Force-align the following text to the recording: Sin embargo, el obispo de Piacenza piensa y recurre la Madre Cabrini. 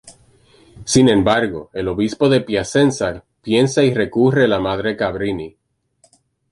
Sin 0.83 1.09
embargo, 1.09 1.69
el 1.73 1.87
obispo 1.87 2.27
de 2.27 2.41
Piacenza 2.41 3.23
piensa 3.43 3.83
y 3.83 3.93
recurre 3.93 4.47
la 4.47 4.59
Madre 4.59 4.97
Cabrini. 4.97 5.55